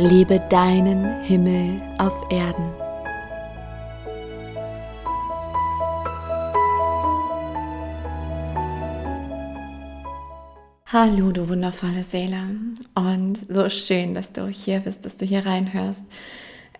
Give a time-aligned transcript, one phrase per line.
[0.00, 2.70] Lebe deinen Himmel auf Erden.
[10.86, 12.38] Hallo, du wundervolle Seele.
[12.94, 16.04] Und so schön, dass du hier bist, dass du hier reinhörst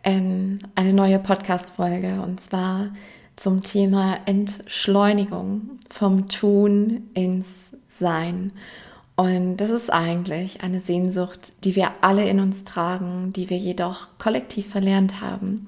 [0.05, 2.95] in eine neue Podcast-Folge und zwar
[3.35, 7.49] zum Thema Entschleunigung vom Tun ins
[7.89, 8.53] Sein.
[9.19, 14.07] Und das ist eigentlich eine Sehnsucht, die wir alle in uns tragen, die wir jedoch
[14.17, 15.67] kollektiv verlernt haben.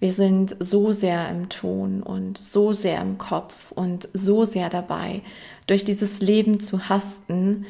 [0.00, 5.20] Wir sind so sehr im Ton und so sehr im Kopf und so sehr dabei,
[5.66, 7.66] durch dieses Leben zu hasten,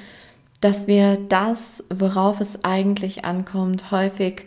[0.61, 4.45] dass wir das, worauf es eigentlich ankommt, häufig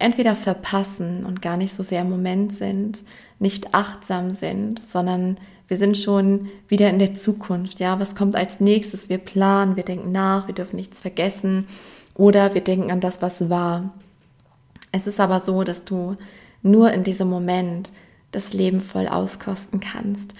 [0.00, 3.04] entweder verpassen und gar nicht so sehr im Moment sind,
[3.38, 5.36] nicht achtsam sind, sondern
[5.68, 7.80] wir sind schon wieder in der Zukunft.
[7.80, 9.08] Ja, was kommt als nächstes?
[9.08, 11.66] Wir planen, wir denken nach, wir dürfen nichts vergessen
[12.14, 13.94] oder wir denken an das, was war.
[14.92, 16.16] Es ist aber so, dass du
[16.62, 17.92] nur in diesem Moment
[18.30, 20.32] das Leben voll auskosten kannst.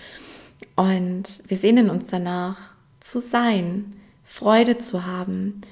[0.77, 2.59] Und wir sehnen uns danach
[3.01, 5.63] zu sein, Freude zu haben.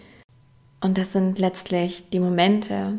[0.81, 2.95] Und das sind letztlich die Momente,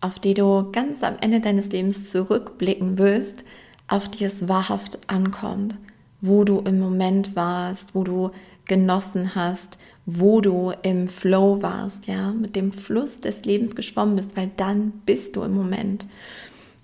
[0.00, 3.44] auf die du ganz am Ende deines Lebens zurückblicken wirst,
[3.88, 5.74] auf die es wahrhaft ankommt
[6.20, 8.30] wo du im Moment warst, wo du
[8.66, 14.36] genossen hast, wo du im Flow warst, ja, mit dem Fluss des Lebens geschwommen bist,
[14.36, 16.06] weil dann bist du im Moment.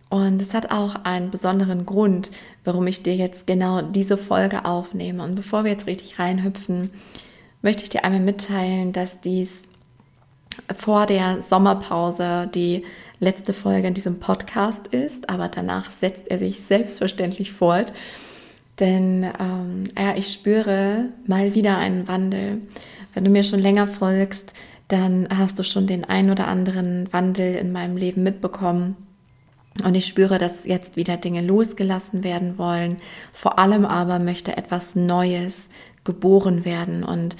[0.09, 2.31] Und es hat auch einen besonderen Grund,
[2.65, 5.23] warum ich dir jetzt genau diese Folge aufnehme.
[5.23, 6.91] Und bevor wir jetzt richtig reinhüpfen,
[7.63, 9.63] möchte ich dir einmal mitteilen, dass dies
[10.77, 12.85] vor der Sommerpause die
[13.19, 17.93] letzte Folge in diesem Podcast ist, aber danach setzt er sich selbstverständlich fort.
[18.79, 22.63] Denn ähm, ja, ich spüre mal wieder einen Wandel.
[23.15, 24.53] Wenn du mir schon länger folgst,
[24.89, 28.97] dann hast du schon den ein oder anderen Wandel in meinem Leben mitbekommen.
[29.85, 32.97] Und ich spüre, dass jetzt wieder Dinge losgelassen werden wollen.
[33.33, 35.69] Vor allem aber möchte etwas Neues
[36.05, 37.05] geboren werden.
[37.05, 37.37] Und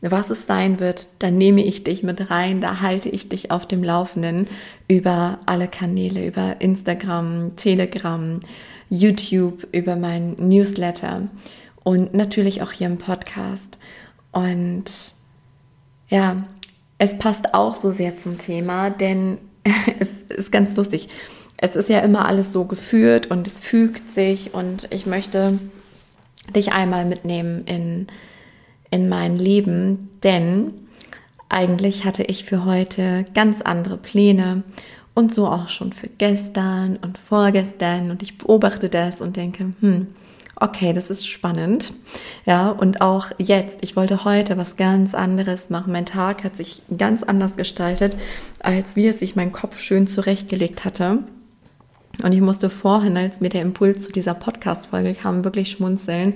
[0.00, 3.66] was es sein wird, da nehme ich dich mit rein, da halte ich dich auf
[3.66, 4.48] dem Laufenden
[4.88, 8.40] über alle Kanäle, über Instagram, Telegram,
[8.90, 11.22] YouTube, über mein Newsletter
[11.82, 13.78] und natürlich auch hier im Podcast.
[14.32, 14.84] Und
[16.08, 16.38] ja,
[16.98, 19.38] es passt auch so sehr zum Thema, denn
[19.98, 21.08] es ist ganz lustig.
[21.58, 25.58] Es ist ja immer alles so geführt und es fügt sich und ich möchte
[26.54, 28.06] dich einmal mitnehmen in,
[28.90, 30.74] in mein Leben, denn
[31.48, 34.64] eigentlich hatte ich für heute ganz andere Pläne
[35.16, 38.10] und so auch schon für gestern und vorgestern.
[38.10, 40.08] Und ich beobachte das und denke, hm,
[40.56, 41.94] okay, das ist spannend.
[42.44, 45.90] Ja, und auch jetzt, ich wollte heute was ganz anderes machen.
[45.92, 48.18] Mein Tag hat sich ganz anders gestaltet,
[48.60, 51.20] als wie es sich mein Kopf schön zurechtgelegt hatte.
[52.22, 56.34] Und ich musste vorhin, als mir der Impuls zu dieser Podcast-Folge kam, wirklich schmunzeln.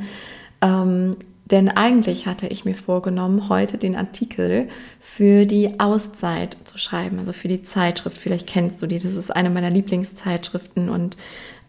[0.62, 1.16] Ähm,
[1.50, 4.68] denn eigentlich hatte ich mir vorgenommen, heute den Artikel
[5.00, 8.18] für die Auszeit zu schreiben, also für die Zeitschrift.
[8.18, 11.16] Vielleicht kennst du die, das ist eine meiner Lieblingszeitschriften und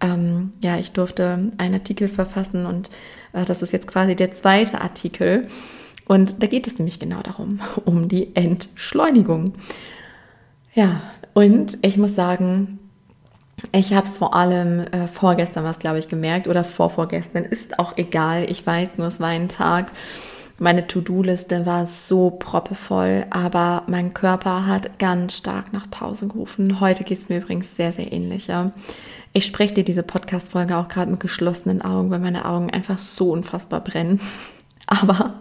[0.02, 2.90] ähm, ja, ich durfte einen Artikel verfassen und
[3.34, 5.48] äh, das ist jetzt quasi der zweite Artikel.
[6.08, 9.54] Und da geht es nämlich genau darum, um die Entschleunigung.
[10.74, 11.02] Ja,
[11.34, 12.80] und ich muss sagen,
[13.72, 17.46] ich habe es vor allem äh, vorgestern was, glaube ich, gemerkt oder vorvorgestern.
[17.46, 18.50] Ist auch egal.
[18.50, 19.92] Ich weiß nur, es war ein Tag.
[20.58, 26.80] Meine To-Do-Liste war so proppevoll, aber mein Körper hat ganz stark nach Pause gerufen.
[26.80, 28.48] Heute geht es mir übrigens sehr, sehr ähnlich.
[28.48, 28.72] Ja.
[29.34, 33.32] Ich spreche dir diese Podcast-Folge auch gerade mit geschlossenen Augen, weil meine Augen einfach so
[33.32, 34.20] unfassbar brennen.
[34.86, 35.34] Aber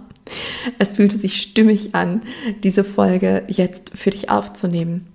[0.79, 2.23] es fühlte sich stimmig an,
[2.63, 5.09] diese Folge jetzt für dich aufzunehmen.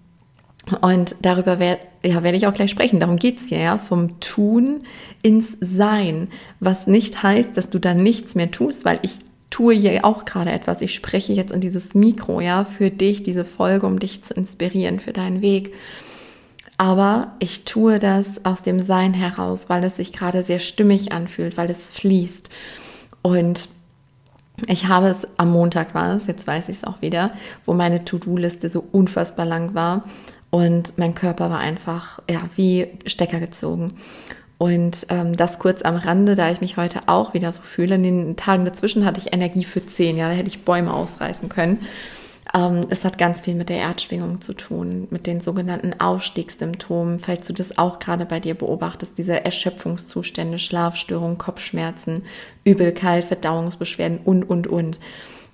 [0.81, 2.99] Und darüber werde ja, werd ich auch gleich sprechen.
[2.99, 4.81] Darum geht es hier, ja, vom Tun
[5.21, 6.27] ins Sein.
[6.59, 9.17] Was nicht heißt, dass du dann nichts mehr tust, weil ich
[9.49, 10.81] tue hier auch gerade etwas.
[10.81, 14.99] Ich spreche jetzt in dieses Mikro, ja, für dich, diese Folge, um dich zu inspirieren
[14.99, 15.73] für deinen Weg.
[16.77, 21.57] Aber ich tue das aus dem Sein heraus, weil es sich gerade sehr stimmig anfühlt,
[21.57, 22.49] weil es fließt.
[23.21, 23.69] Und
[24.67, 27.31] ich habe es am Montag war es, jetzt weiß ich es auch wieder,
[27.65, 30.03] wo meine To-Do-Liste so unfassbar lang war
[30.55, 33.91] und mein Körper war einfach ja, wie Stecker gezogen.
[34.57, 37.95] Und ähm, das kurz am Rande, da ich mich heute auch wieder so fühle.
[37.95, 41.49] In den Tagen dazwischen hatte ich Energie für zehn, ja, da hätte ich Bäume ausreißen
[41.49, 41.79] können.
[42.53, 47.47] Ähm, es hat ganz viel mit der Erdschwingung zu tun, mit den sogenannten Aufstiegssymptomen, falls
[47.47, 52.21] du das auch gerade bei dir beobachtest, diese Erschöpfungszustände, Schlafstörungen, Kopfschmerzen,
[52.63, 54.99] Übelkeit, Verdauungsbeschwerden und, und, und.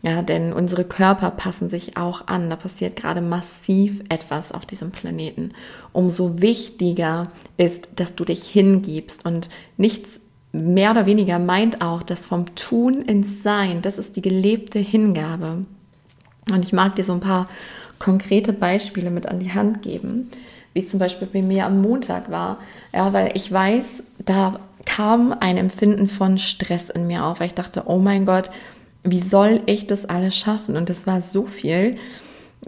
[0.03, 2.49] Ja, denn unsere Körper passen sich auch an.
[2.49, 5.51] Da passiert gerade massiv etwas auf diesem Planeten.
[5.93, 7.27] Umso wichtiger
[7.57, 10.19] ist, dass du dich hingibst und nichts
[10.53, 15.65] mehr oder weniger meint auch, dass vom Tun ins Sein, das ist die gelebte Hingabe.
[16.49, 17.47] Und ich mag dir so ein paar
[17.99, 20.31] konkrete Beispiele mit an die Hand geben,
[20.73, 22.57] wie es zum Beispiel bei mir am Montag war.
[22.91, 27.53] Ja, weil ich weiß, da kam ein Empfinden von Stress in mir auf, weil ich
[27.53, 28.49] dachte, oh mein Gott,
[29.03, 30.75] wie soll ich das alles schaffen?
[30.75, 31.97] Und das war so viel.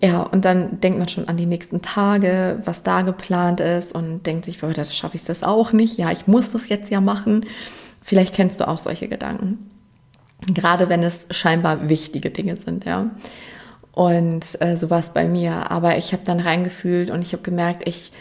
[0.01, 4.25] Ja, und dann denkt man schon an die nächsten Tage, was da geplant ist und
[4.25, 5.97] denkt sich, boah, das schaffe ich das auch nicht.
[5.97, 7.45] Ja, ich muss das jetzt ja machen.
[8.01, 9.69] Vielleicht kennst du auch solche Gedanken.
[10.47, 13.12] Gerade wenn es scheinbar wichtige Dinge sind, ja.
[13.91, 15.69] Und äh, so war es bei mir.
[15.69, 18.12] Aber ich habe dann reingefühlt und ich habe gemerkt, ich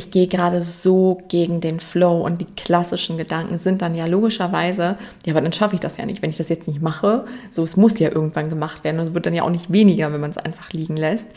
[0.00, 4.96] ich gehe gerade so gegen den Flow und die klassischen Gedanken sind dann ja logischerweise,
[5.26, 7.26] ja, aber dann schaffe ich das ja nicht, wenn ich das jetzt nicht mache.
[7.50, 10.10] So, es muss ja irgendwann gemacht werden und es wird dann ja auch nicht weniger,
[10.10, 11.28] wenn man es einfach liegen lässt.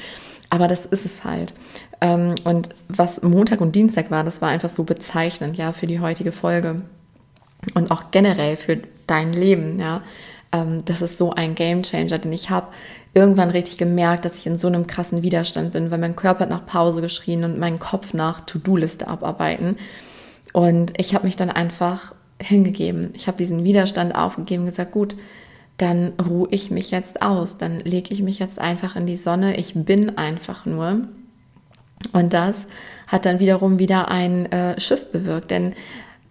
[0.50, 1.54] Aber das ist es halt.
[2.00, 6.00] Ähm, und was Montag und Dienstag war, das war einfach so bezeichnend, ja, für die
[6.00, 6.84] heutige Folge
[7.74, 10.04] und auch generell für dein Leben, ja.
[10.54, 12.68] Ähm, das ist so ein Game Changer, den ich habe
[13.14, 16.50] irgendwann richtig gemerkt, dass ich in so einem krassen Widerstand bin, weil mein Körper hat
[16.50, 19.78] nach Pause geschrien und mein Kopf nach To-Do-Liste abarbeiten.
[20.52, 23.12] Und ich habe mich dann einfach hingegeben.
[23.14, 25.16] Ich habe diesen Widerstand aufgegeben und gesagt, gut,
[25.78, 29.58] dann ruhe ich mich jetzt aus, dann lege ich mich jetzt einfach in die Sonne,
[29.58, 31.08] ich bin einfach nur.
[32.12, 32.68] Und das
[33.08, 35.74] hat dann wiederum wieder ein äh, Schiff bewirkt, denn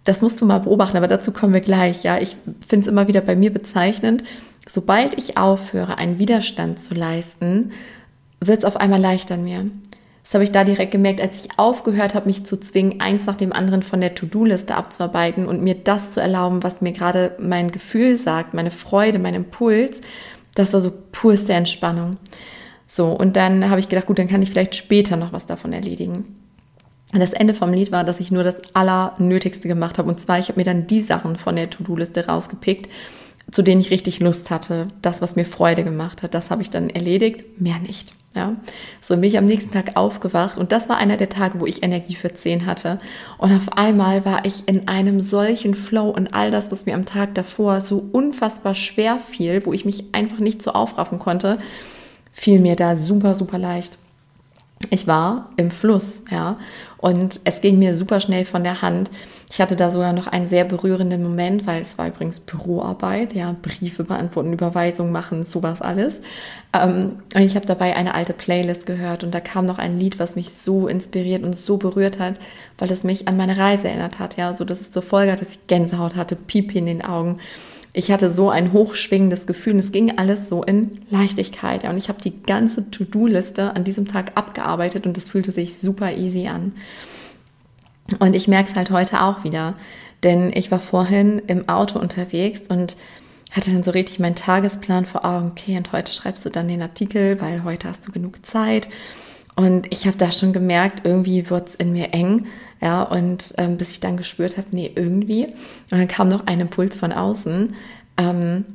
[0.05, 2.03] das musst du mal beobachten, aber dazu kommen wir gleich.
[2.03, 2.35] Ja, ich
[2.67, 4.23] finde es immer wieder bei mir bezeichnend,
[4.67, 7.71] sobald ich aufhöre, einen Widerstand zu leisten,
[8.39, 9.65] wird es auf einmal leichter mir.
[10.23, 13.35] Das habe ich da direkt gemerkt, als ich aufgehört habe, mich zu zwingen, eins nach
[13.35, 17.71] dem anderen von der To-Do-Liste abzuarbeiten und mir das zu erlauben, was mir gerade mein
[17.71, 20.01] Gefühl sagt, meine Freude, mein Impuls.
[20.55, 22.17] Das war so purste Entspannung.
[22.87, 25.73] So, und dann habe ich gedacht, gut, dann kann ich vielleicht später noch was davon
[25.73, 26.25] erledigen.
[27.11, 30.09] Und das Ende vom Lied war, dass ich nur das Allernötigste gemacht habe.
[30.09, 32.89] Und zwar, ich habe mir dann die Sachen von der To-Do-Liste rausgepickt,
[33.51, 36.69] zu denen ich richtig Lust hatte, das, was mir Freude gemacht hat, das habe ich
[36.69, 38.13] dann erledigt, mehr nicht.
[38.35, 38.55] Ja,
[38.99, 41.83] so bin ich am nächsten Tag aufgewacht und das war einer der Tage, wo ich
[41.83, 42.97] Energie für 10 hatte.
[43.37, 47.05] Und auf einmal war ich in einem solchen Flow und all das, was mir am
[47.05, 51.59] Tag davor so unfassbar schwer fiel, wo ich mich einfach nicht so aufraffen konnte,
[52.31, 53.99] fiel mir da super, super leicht.
[54.89, 56.57] Ich war im Fluss, ja,
[56.97, 59.09] und es ging mir super schnell von der Hand.
[59.49, 63.55] Ich hatte da sogar noch einen sehr berührenden Moment, weil es war übrigens Büroarbeit, ja,
[63.61, 66.21] Briefe beantworten, Überweisungen machen, sowas alles.
[66.73, 70.17] Ähm, und ich habe dabei eine alte Playlist gehört und da kam noch ein Lied,
[70.17, 72.39] was mich so inspiriert und so berührt hat,
[72.77, 75.41] weil es mich an meine Reise erinnert hat, ja, so dass es zur Folge hat,
[75.41, 77.39] dass ich Gänsehaut hatte, Pipi in den Augen.
[77.95, 81.83] Ich hatte so ein hochschwingendes Gefühl und es ging alles so in Leichtigkeit.
[81.83, 86.11] Und ich habe die ganze To-Do-Liste an diesem Tag abgearbeitet und es fühlte sich super
[86.11, 86.73] easy an.
[88.19, 89.75] Und ich merke es halt heute auch wieder,
[90.23, 92.97] denn ich war vorhin im Auto unterwegs und
[93.51, 95.51] hatte dann so richtig meinen Tagesplan vor Augen.
[95.51, 98.89] Okay, und heute schreibst du dann den Artikel, weil heute hast du genug Zeit.
[99.55, 102.47] Und ich habe da schon gemerkt, irgendwie wird es in mir eng.
[102.83, 105.45] Ja, und ähm, bis ich dann gespürt habe, nee, irgendwie.
[105.45, 107.75] Und dann kam noch ein Impuls von außen.
[108.17, 108.65] Ähm,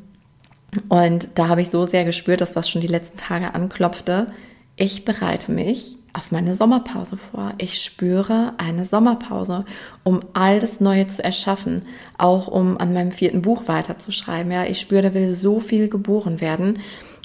[0.89, 4.29] und da habe ich so sehr gespürt, dass was schon die letzten Tage anklopfte.
[4.77, 7.53] Ich bereite mich auf meine Sommerpause vor.
[7.59, 9.67] Ich spüre eine Sommerpause,
[10.05, 11.83] um all das Neue zu erschaffen,
[12.17, 14.51] auch um an meinem vierten Buch weiterzuschreiben.
[14.51, 16.79] Ja, ich spüre, da will so viel geboren werden.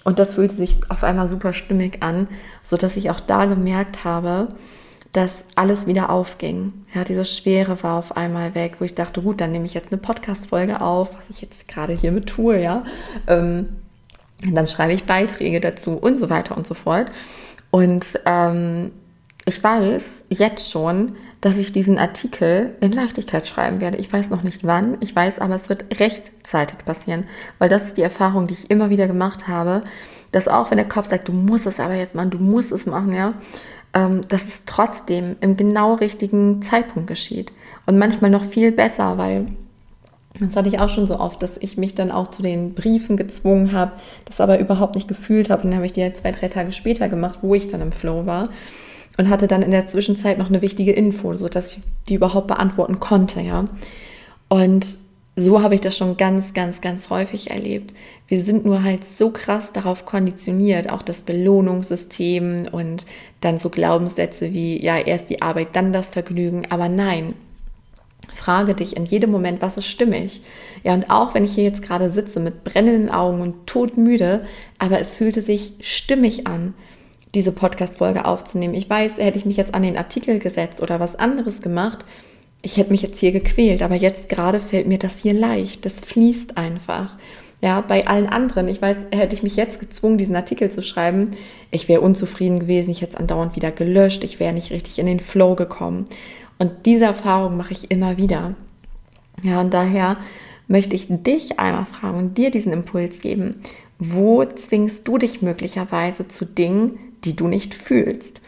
[0.04, 2.28] Und das fühlte sich auf einmal super stimmig an,
[2.62, 4.50] so dass ich auch da gemerkt habe,
[5.14, 6.74] dass alles wieder aufging.
[6.94, 9.92] Ja, diese Schwere war auf einmal weg, wo ich dachte, gut, dann nehme ich jetzt
[9.92, 12.84] eine Podcast-Folge auf, was ich jetzt gerade hiermit tue, ja.
[13.28, 13.70] Ähm,
[14.52, 17.12] dann schreibe ich Beiträge dazu und so weiter und so fort.
[17.70, 18.92] Und ähm,
[19.46, 23.98] ich weiß jetzt schon, dass ich diesen Artikel in Leichtigkeit schreiben werde.
[23.98, 27.26] Ich weiß noch nicht wann, ich weiß aber, es wird rechtzeitig passieren,
[27.60, 29.84] weil das ist die Erfahrung, die ich immer wieder gemacht habe,
[30.34, 32.86] dass auch wenn der Kopf sagt, du musst es aber jetzt machen, du musst es
[32.86, 33.34] machen, ja,
[33.94, 37.54] ähm, dass es trotzdem im genau richtigen Zeitpunkt geschieht.
[37.86, 39.48] Und manchmal noch viel besser, weil
[40.40, 43.18] das hatte ich auch schon so oft, dass ich mich dann auch zu den Briefen
[43.18, 43.92] gezwungen habe,
[44.26, 45.64] das aber überhaupt nicht gefühlt habe.
[45.64, 47.92] Und dann habe ich die halt zwei, drei Tage später gemacht, wo ich dann im
[47.92, 48.50] Flow war.
[49.18, 53.00] und hatte dann in der Zwischenzeit noch eine wichtige Info, sodass ich die überhaupt beantworten
[53.00, 53.66] konnte, ja.
[54.50, 54.98] Und
[55.36, 57.94] so habe ich das schon ganz, ganz, ganz häufig erlebt.
[58.28, 63.06] Wir sind nur halt so krass darauf konditioniert, auch das Belohnungssystem und
[63.42, 66.68] dann so Glaubenssätze wie, ja, erst die Arbeit, dann das Vergnügen.
[66.70, 67.34] Aber nein,
[68.34, 70.42] frage dich in jedem Moment, was ist stimmig?
[70.84, 74.46] Ja, und auch wenn ich hier jetzt gerade sitze mit brennenden Augen und todmüde,
[74.78, 76.76] aber es fühlte sich stimmig an,
[77.34, 78.76] diese Podcast-Folge aufzunehmen.
[78.76, 82.06] Ich weiß, hätte ich mich jetzt an den Artikel gesetzt oder was anderes gemacht,
[82.64, 85.86] ich hätte mich jetzt hier gequält, aber jetzt gerade fällt mir das hier leicht.
[85.86, 87.18] Das fließt einfach.
[87.62, 91.32] Ja, bei allen anderen, ich weiß, hätte ich mich jetzt gezwungen, diesen Artikel zu schreiben,
[91.72, 95.06] ich wäre unzufrieden gewesen, ich hätte es andauernd wieder gelöscht, ich wäre nicht richtig in
[95.06, 96.06] den Flow gekommen.
[96.58, 98.56] Und diese Erfahrung mache ich immer wieder.
[99.42, 100.18] Ja, und daher
[100.68, 103.62] möchte ich dich einmal fragen und dir diesen Impuls geben.
[104.00, 108.42] Wo zwingst du dich möglicherweise zu Dingen, die du nicht fühlst?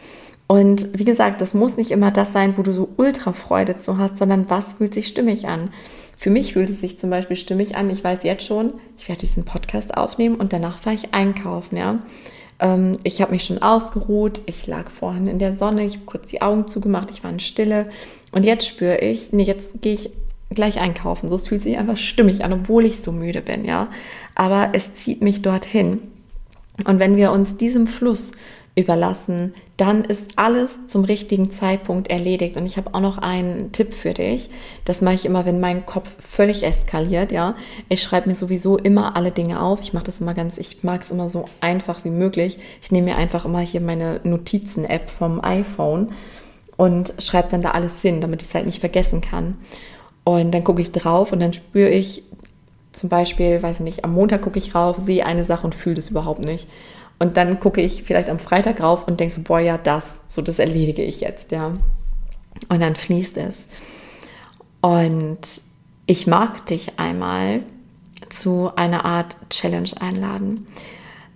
[0.48, 3.98] Und wie gesagt, das muss nicht immer das sein, wo du so ultra Freude zu
[3.98, 5.70] hast, sondern was fühlt sich stimmig an?
[6.18, 7.90] Für mich fühlt es sich zum Beispiel stimmig an.
[7.90, 11.78] Ich weiß jetzt schon, ich werde diesen Podcast aufnehmen und danach fahre ich einkaufen.
[11.78, 12.00] Ja,
[12.60, 14.42] ähm, ich habe mich schon ausgeruht.
[14.46, 15.86] Ich lag vorhin in der Sonne.
[15.86, 17.12] Ich habe kurz die Augen zugemacht.
[17.12, 17.90] Ich war in Stille
[18.32, 20.10] und jetzt spüre ich, nee, jetzt gehe ich
[20.52, 21.28] gleich einkaufen.
[21.28, 23.66] So es fühlt sich einfach stimmig an, obwohl ich so müde bin.
[23.66, 23.90] Ja,
[24.36, 26.00] aber es zieht mich dorthin.
[26.86, 28.32] Und wenn wir uns diesem Fluss
[28.76, 32.58] überlassen, dann ist alles zum richtigen Zeitpunkt erledigt.
[32.58, 34.50] Und ich habe auch noch einen Tipp für dich.
[34.84, 37.32] Das mache ich immer, wenn mein Kopf völlig eskaliert.
[37.32, 37.56] Ja,
[37.88, 39.80] ich schreibe mir sowieso immer alle Dinge auf.
[39.82, 42.58] Ich mache das immer ganz, ich mag es immer so einfach wie möglich.
[42.82, 46.10] Ich nehme mir einfach immer hier meine Notizen-App vom iPhone
[46.78, 49.58] und schreibe dann da alles hin, damit ich es halt nicht vergessen kann.
[50.26, 52.24] Und dann gucke ich drauf und dann spüre ich
[52.92, 55.96] zum Beispiel, weiß ich nicht, am Montag gucke ich rauf, sehe eine Sache und fühle
[55.96, 56.68] das überhaupt nicht.
[57.18, 60.42] Und dann gucke ich vielleicht am Freitag rauf und denke so, boah, ja, das, so
[60.42, 61.74] das erledige ich jetzt, ja.
[62.70, 63.58] Und dann fließt es.
[64.82, 65.40] Und
[66.06, 67.62] ich mag dich einmal
[68.30, 70.68] zu einer Art Challenge einladen,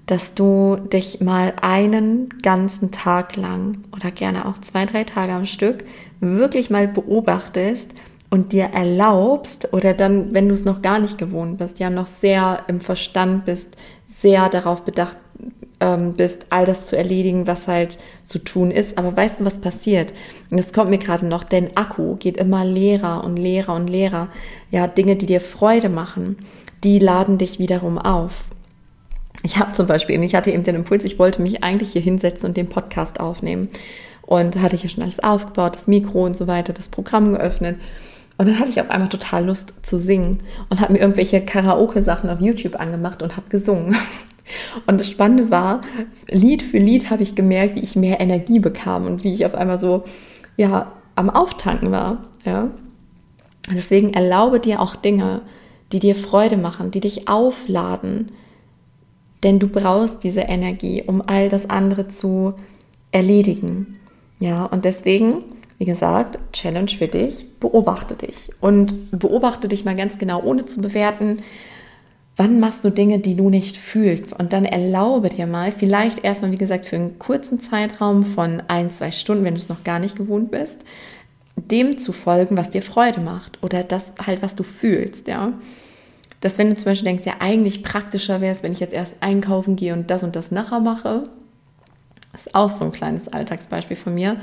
[0.05, 5.45] dass du dich mal einen ganzen Tag lang oder gerne auch zwei, drei Tage am
[5.45, 5.85] Stück
[6.19, 7.91] wirklich mal beobachtest
[8.29, 12.07] und dir erlaubst oder dann, wenn du es noch gar nicht gewohnt bist, ja noch
[12.07, 15.17] sehr im Verstand bist, sehr darauf bedacht
[15.79, 18.97] ähm, bist, all das zu erledigen, was halt zu tun ist.
[18.97, 20.13] Aber weißt du, was passiert?
[20.51, 24.27] Und das kommt mir gerade noch, dein Akku geht immer leerer und leerer und leerer.
[24.71, 26.37] Ja, Dinge, die dir Freude machen,
[26.83, 28.45] die laden dich wiederum auf.
[29.43, 32.45] Ich habe zum Beispiel ich hatte eben den Impuls, ich wollte mich eigentlich hier hinsetzen
[32.45, 33.69] und den Podcast aufnehmen.
[34.21, 37.77] Und hatte hier schon alles aufgebaut, das Mikro und so weiter, das Programm geöffnet.
[38.37, 40.37] Und dann hatte ich auf einmal total Lust zu singen
[40.69, 43.95] und habe mir irgendwelche Karaoke-Sachen auf YouTube angemacht und habe gesungen.
[44.87, 45.81] Und das Spannende war,
[46.29, 49.55] Lied für Lied habe ich gemerkt, wie ich mehr Energie bekam und wie ich auf
[49.55, 50.03] einmal so,
[50.57, 52.69] ja, am Auftanken war, ja.
[53.71, 55.41] Deswegen erlaube dir auch Dinge,
[55.91, 58.31] die dir Freude machen, die dich aufladen,
[59.43, 62.53] denn du brauchst diese Energie, um all das andere zu
[63.11, 63.97] erledigen.
[64.39, 65.43] Ja, und deswegen,
[65.77, 70.81] wie gesagt, Challenge für dich, beobachte dich und beobachte dich mal ganz genau, ohne zu
[70.81, 71.41] bewerten,
[72.39, 74.31] wann machst du Dinge, die du nicht fühlst?
[74.31, 78.89] Und dann erlaube dir mal, vielleicht erstmal, wie gesagt, für einen kurzen Zeitraum von ein,
[78.91, 80.77] zwei Stunden, wenn du es noch gar nicht gewohnt bist,
[81.57, 85.51] dem zu folgen, was dir Freude macht oder das halt, was du fühlst, ja.
[86.39, 89.15] Dass wenn du zum Beispiel denkst, ja, eigentlich praktischer wäre es, wenn ich jetzt erst
[89.19, 91.27] einkaufen gehe und das und das nachher mache,
[92.33, 94.37] ist auch so ein kleines Alltagsbeispiel von mir.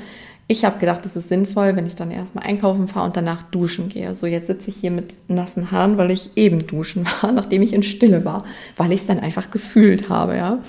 [0.49, 3.89] Ich habe gedacht, es ist sinnvoll, wenn ich dann erstmal einkaufen fahre und danach duschen
[3.89, 4.15] gehe.
[4.15, 7.73] So, jetzt sitze ich hier mit nassen Haaren, weil ich eben duschen war, nachdem ich
[7.73, 8.43] in Stille war,
[8.77, 10.59] weil ich es dann einfach gefühlt habe, ja.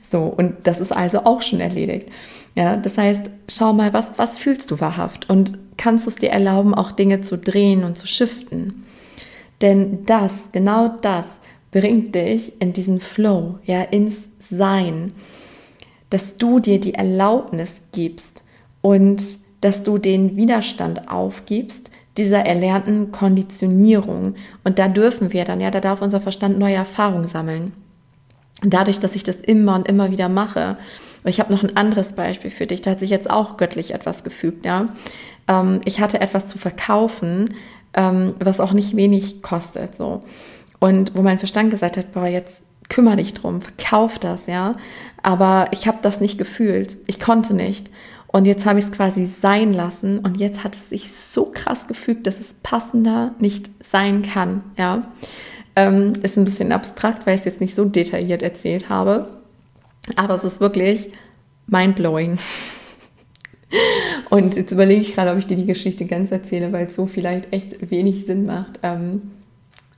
[0.00, 2.08] So, und das ist also auch schon erledigt.
[2.54, 6.30] Ja, das heißt, schau mal, was, was fühlst du wahrhaft und kannst du es dir
[6.30, 8.86] erlauben, auch Dinge zu drehen und zu shiften?
[9.60, 11.38] Denn das, genau das,
[11.70, 15.12] bringt dich in diesen Flow, ja, ins Sein,
[16.10, 18.44] dass du dir die Erlaubnis gibst,
[18.80, 19.22] und
[19.60, 24.34] dass du den Widerstand aufgibst dieser erlernten Konditionierung.
[24.64, 27.72] Und da dürfen wir dann, ja, da darf unser Verstand neue Erfahrungen sammeln.
[28.62, 30.76] Und dadurch, dass ich das immer und immer wieder mache,
[31.24, 34.24] ich habe noch ein anderes Beispiel für dich, da hat sich jetzt auch göttlich etwas
[34.24, 34.88] gefügt, ja.
[35.46, 37.54] Ähm, ich hatte etwas zu verkaufen,
[37.94, 40.20] ähm, was auch nicht wenig kostet, so.
[40.80, 42.56] Und wo mein Verstand gesagt hat, boah, jetzt
[42.88, 44.72] kümmere dich drum, verkauf das, ja.
[45.22, 46.96] Aber ich habe das nicht gefühlt.
[47.06, 47.90] Ich konnte nicht.
[48.30, 51.88] Und jetzt habe ich es quasi sein lassen und jetzt hat es sich so krass
[51.88, 54.62] gefügt, dass es passender nicht sein kann.
[54.76, 55.10] Ja,
[55.74, 59.28] ähm, ist ein bisschen abstrakt, weil ich es jetzt nicht so detailliert erzählt habe,
[60.14, 61.10] aber es ist wirklich
[61.66, 62.38] mindblowing.
[64.30, 67.06] Und jetzt überlege ich gerade, ob ich dir die Geschichte ganz erzähle, weil es so
[67.06, 68.78] vielleicht echt wenig Sinn macht.
[68.82, 69.22] Ähm,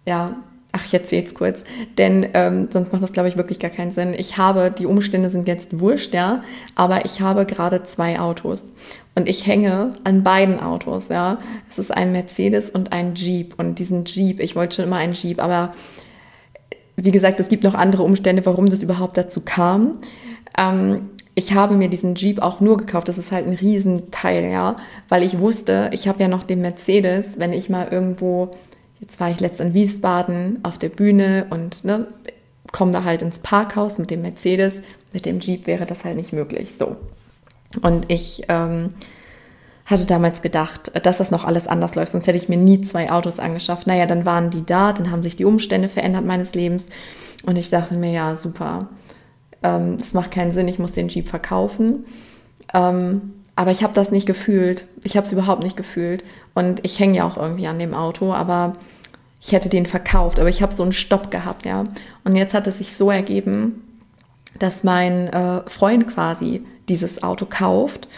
[0.06, 0.36] ja,
[0.72, 1.64] ach, ich erzähle es kurz,
[1.98, 4.14] denn ähm, sonst macht das, glaube ich, wirklich gar keinen Sinn.
[4.16, 6.40] Ich habe, die Umstände sind jetzt wurscht, ja,
[6.74, 8.66] aber ich habe gerade zwei Autos
[9.14, 11.38] und ich hänge an beiden Autos, ja.
[11.68, 15.14] Es ist ein Mercedes und ein Jeep und diesen Jeep, ich wollte schon immer einen
[15.14, 15.74] Jeep, aber
[16.96, 19.98] wie gesagt, es gibt noch andere Umstände, warum das überhaupt dazu kam.
[20.56, 24.76] Ähm, ich habe mir diesen Jeep auch nur gekauft, das ist halt ein Riesenteil, ja,
[25.08, 28.50] weil ich wusste, ich habe ja noch den Mercedes, wenn ich mal irgendwo,
[29.00, 32.06] jetzt war ich letzt in Wiesbaden auf der Bühne und ne,
[32.72, 36.32] komme da halt ins Parkhaus mit dem Mercedes, mit dem Jeep wäre das halt nicht
[36.32, 36.96] möglich, so.
[37.82, 38.94] Und ich ähm,
[39.86, 43.10] hatte damals gedacht, dass das noch alles anders läuft, sonst hätte ich mir nie zwei
[43.10, 43.86] Autos angeschafft.
[43.86, 46.86] Naja, dann waren die da, dann haben sich die Umstände verändert meines Lebens
[47.44, 48.88] und ich dachte mir, ja, super,
[49.62, 52.04] ähm, es macht keinen Sinn, ich muss den Jeep verkaufen.
[52.72, 54.86] Ähm, aber ich habe das nicht gefühlt.
[55.04, 56.24] Ich habe es überhaupt nicht gefühlt.
[56.54, 58.76] Und ich hänge ja auch irgendwie an dem Auto, aber
[59.38, 60.40] ich hätte den verkauft.
[60.40, 61.84] Aber ich habe so einen Stopp gehabt, ja.
[62.24, 63.82] Und jetzt hat es sich so ergeben,
[64.58, 68.08] dass mein äh, Freund quasi dieses Auto kauft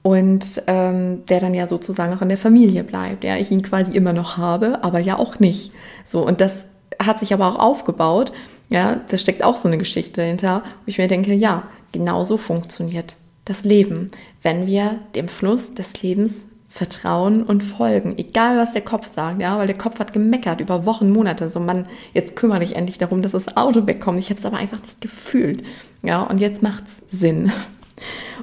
[0.00, 3.22] und ähm, der dann ja sozusagen auch in der Familie bleibt.
[3.22, 5.72] Ja, ich ihn quasi immer noch habe, aber ja auch nicht.
[6.06, 6.64] So, und das
[6.98, 8.32] hat sich aber auch aufgebaut,
[8.70, 13.16] ja, da steckt auch so eine Geschichte dahinter, wo ich mir denke, ja, genauso funktioniert
[13.46, 14.10] das Leben,
[14.42, 19.56] wenn wir dem Fluss des Lebens vertrauen und folgen, egal was der Kopf sagt, ja,
[19.56, 23.22] weil der Kopf hat gemeckert über Wochen, Monate, so Mann, jetzt kümmere dich endlich darum,
[23.22, 24.18] dass das Auto wegkommt.
[24.18, 25.62] Ich habe es aber einfach nicht gefühlt,
[26.02, 27.50] ja, und jetzt macht's Sinn.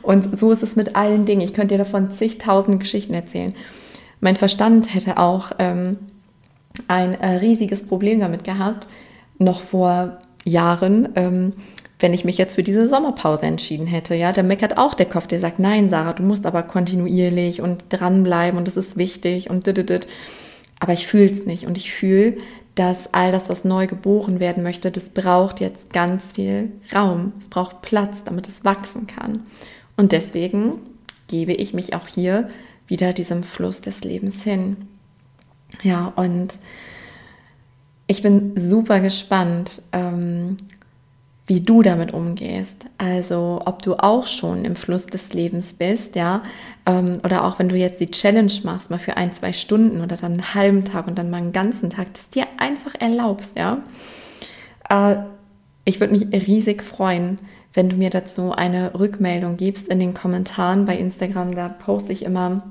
[0.01, 1.41] Und so ist es mit allen Dingen.
[1.41, 3.53] Ich könnte dir davon zigtausend Geschichten erzählen.
[4.19, 5.97] Mein Verstand hätte auch ähm,
[6.87, 8.87] ein äh, riesiges Problem damit gehabt,
[9.37, 11.53] noch vor Jahren, ähm,
[12.03, 15.25] wenn ich mich jetzt für diese Sommerpause entschieden hätte, ja, da meckert auch der Kopf,
[15.25, 19.65] der sagt, nein, Sarah, du musst aber kontinuierlich und dranbleiben und das ist wichtig und
[19.65, 20.07] dit,
[20.81, 22.35] aber ich fühle es nicht und ich fühle,
[22.75, 27.31] dass all das, was neu geboren werden möchte, das braucht jetzt ganz viel Raum.
[27.39, 29.45] Es braucht Platz, damit es wachsen kann.
[29.95, 30.79] Und deswegen
[31.27, 32.49] gebe ich mich auch hier
[32.87, 34.75] wieder diesem Fluss des Lebens hin.
[35.83, 36.59] Ja, und
[38.07, 40.57] ich bin super gespannt, ähm,
[41.45, 42.85] wie du damit umgehst.
[42.97, 46.43] Also ob du auch schon im Fluss des Lebens bist, ja,
[46.85, 50.15] ähm, oder auch wenn du jetzt die Challenge machst, mal für ein, zwei Stunden oder
[50.15, 53.83] dann einen halben Tag und dann mal einen ganzen Tag, das dir einfach erlaubst, ja.
[54.89, 55.17] Äh,
[55.85, 57.39] ich würde mich riesig freuen,
[57.73, 61.55] wenn du mir dazu eine Rückmeldung gibst in den Kommentaren bei Instagram.
[61.55, 62.63] Da poste ich immer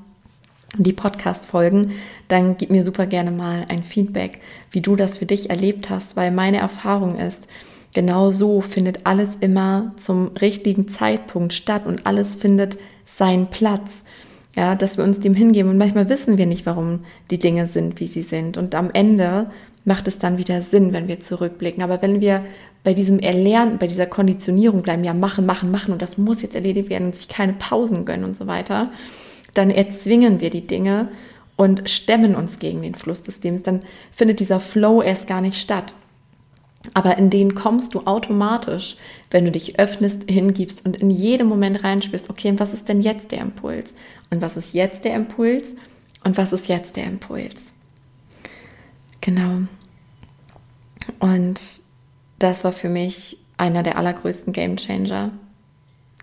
[0.79, 1.93] die Podcast-Folgen,
[2.29, 6.17] dann gib mir super gerne mal ein Feedback, wie du das für dich erlebt hast,
[6.17, 7.47] weil meine Erfahrung ist,
[7.95, 14.03] genau so findet alles immer zum richtigen Zeitpunkt statt und alles findet seinen Platz.
[14.55, 17.01] Ja, dass wir uns dem hingeben und manchmal wissen wir nicht, warum
[17.31, 18.59] die Dinge sind, wie sie sind.
[18.59, 19.51] Und am Ende
[19.87, 21.83] macht es dann wieder Sinn, wenn wir zurückblicken.
[21.83, 22.45] Aber wenn wir
[22.85, 26.55] bei diesem Erlernen, bei dieser Konditionierung bleiben, ja, machen, machen, machen und das muss jetzt
[26.55, 28.91] erledigt werden und sich keine Pausen gönnen und so weiter,
[29.55, 31.09] dann erzwingen wir die Dinge
[31.57, 33.63] und stemmen uns gegen den Fluss des Lebens.
[33.63, 33.81] Dann
[34.13, 35.95] findet dieser Flow erst gar nicht statt.
[36.95, 38.97] Aber in den kommst du automatisch,
[39.31, 43.03] wenn du dich öffnest, hingibst und in jedem Moment reinspürst, okay, und was ist denn
[43.03, 43.95] jetzt der Impuls?
[44.31, 45.75] Und was ist jetzt der Impuls?
[46.25, 47.61] Und was ist jetzt der Impuls?
[49.21, 49.63] Genau.
[51.19, 51.61] Und
[52.39, 55.29] das war für mich einer der allergrößten Game Changer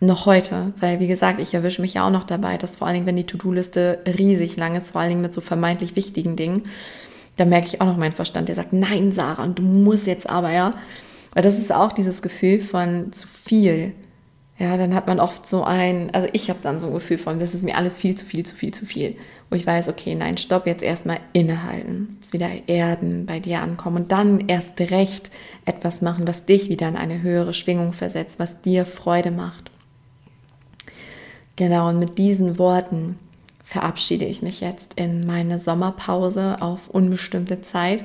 [0.01, 2.95] noch heute, weil wie gesagt, ich erwische mich ja auch noch dabei, dass vor allen
[2.95, 6.63] Dingen, wenn die To-Do-Liste riesig lang ist, vor allen Dingen mit so vermeintlich wichtigen Dingen,
[7.39, 10.29] da merke ich auch noch meinen Verstand, der sagt, nein, Sarah, und du musst jetzt
[10.29, 10.73] aber, ja.
[11.33, 13.93] Weil das ist auch dieses Gefühl von zu viel.
[14.57, 17.39] Ja, dann hat man oft so ein, also ich habe dann so ein Gefühl von,
[17.39, 19.15] das ist mir alles viel zu viel, zu viel, zu viel.
[19.49, 24.03] Wo ich weiß, okay, nein, stopp, jetzt erstmal innehalten, jetzt wieder erden, bei dir ankommen
[24.03, 25.31] und dann erst recht
[25.63, 29.71] etwas machen, was dich wieder in eine höhere Schwingung versetzt, was dir Freude macht.
[31.55, 33.17] Genau, und mit diesen Worten
[33.69, 38.03] verabschiede ich mich jetzt in meine Sommerpause auf unbestimmte Zeit.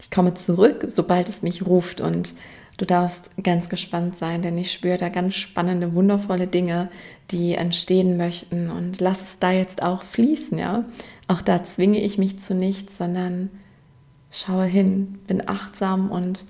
[0.00, 2.34] Ich komme zurück, sobald es mich ruft und
[2.76, 6.90] du darfst ganz gespannt sein, denn ich spüre da ganz spannende, wundervolle Dinge,
[7.30, 10.84] die entstehen möchten und lass es da jetzt auch fließen, ja.
[11.28, 13.50] Auch da zwinge ich mich zu nichts, sondern
[14.32, 16.44] schaue hin, bin achtsam und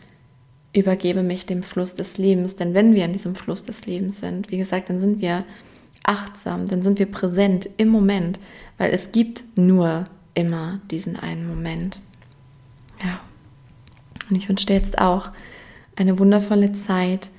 [0.73, 4.51] übergebe mich dem Fluss des Lebens, denn wenn wir in diesem Fluss des Lebens sind,
[4.51, 5.45] wie gesagt, dann sind wir
[6.07, 8.39] achtsam, dann sind wir präsent im Moment,
[8.79, 12.01] weil es gibt nur immer diesen einen Moment.
[13.03, 13.21] Ja.
[14.29, 15.31] Und ich wünsche dir jetzt auch
[15.97, 17.31] eine wundervolle Zeit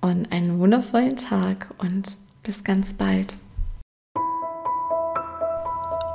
[0.00, 3.36] und einen wundervollen Tag und bis ganz bald.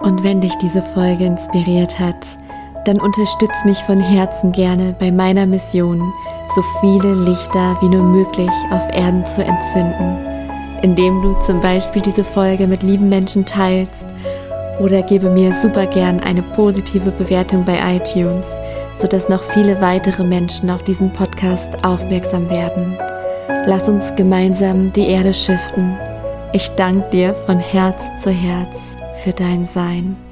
[0.01, 2.37] Und wenn dich diese Folge inspiriert hat,
[2.85, 6.13] dann unterstütz mich von Herzen gerne bei meiner Mission,
[6.55, 10.26] so viele Lichter wie nur möglich auf Erden zu entzünden,
[10.81, 14.05] indem du zum Beispiel diese Folge mit lieben Menschen teilst
[14.79, 18.45] oder gebe mir super gern eine positive Bewertung bei iTunes,
[18.99, 22.97] sodass noch viele weitere Menschen auf diesen Podcast aufmerksam werden.
[23.65, 25.97] Lass uns gemeinsam die Erde schiften.
[26.53, 28.75] Ich danke dir von Herz zu Herz
[29.23, 30.26] für dein Sein.